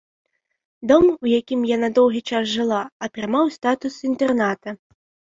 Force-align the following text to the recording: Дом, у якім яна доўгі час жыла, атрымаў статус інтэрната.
Дом, 0.91 1.03
у 1.25 1.27
якім 1.39 1.59
яна 1.71 1.89
доўгі 1.97 2.21
час 2.29 2.45
жыла, 2.53 2.79
атрымаў 3.07 3.45
статус 3.57 3.99
інтэрната. 4.09 4.69